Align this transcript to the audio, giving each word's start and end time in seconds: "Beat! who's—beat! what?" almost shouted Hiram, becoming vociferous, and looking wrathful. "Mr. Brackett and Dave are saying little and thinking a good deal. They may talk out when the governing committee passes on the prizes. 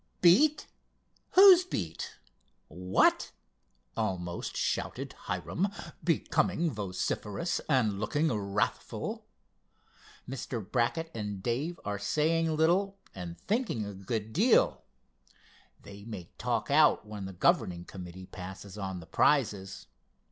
"Beat! 0.19 0.65
who's—beat! 1.33 2.15
what?" 2.69 3.33
almost 3.95 4.57
shouted 4.57 5.13
Hiram, 5.13 5.67
becoming 6.03 6.71
vociferous, 6.71 7.59
and 7.69 7.99
looking 7.99 8.33
wrathful. 8.33 9.27
"Mr. 10.27 10.59
Brackett 10.67 11.11
and 11.13 11.43
Dave 11.43 11.79
are 11.85 11.99
saying 11.99 12.55
little 12.55 12.97
and 13.13 13.37
thinking 13.41 13.85
a 13.85 13.93
good 13.93 14.33
deal. 14.33 14.81
They 15.79 16.03
may 16.05 16.31
talk 16.39 16.71
out 16.71 17.05
when 17.05 17.25
the 17.25 17.33
governing 17.33 17.85
committee 17.85 18.25
passes 18.25 18.79
on 18.79 19.01
the 19.01 19.05
prizes. 19.05 19.85